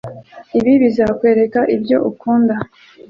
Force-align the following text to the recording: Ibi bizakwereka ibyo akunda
Ibi 0.57 0.73
bizakwereka 0.81 1.59
ibyo 1.75 1.97
akunda 2.09 2.55